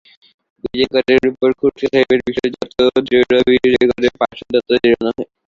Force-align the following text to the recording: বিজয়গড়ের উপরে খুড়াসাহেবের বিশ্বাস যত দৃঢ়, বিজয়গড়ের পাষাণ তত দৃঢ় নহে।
বিজয়গড়ের 0.63 1.23
উপরে 1.31 1.53
খুড়াসাহেবের 1.59 2.19
বিশ্বাস 2.25 2.49
যত 2.77 2.95
দৃঢ়, 3.05 3.23
বিজয়গড়ের 3.47 4.13
পাষাণ 4.19 4.47
তত 4.53 4.69
দৃঢ় 4.73 4.97
নহে। 5.05 5.23